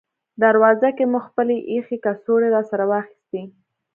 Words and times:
دروازه 0.43 0.89
کې 0.97 1.05
مو 1.11 1.19
خپلې 1.27 1.55
اېښې 1.71 1.97
کڅوړې 2.05 2.47
راسره 2.55 2.85
واخیستې. 2.91 3.41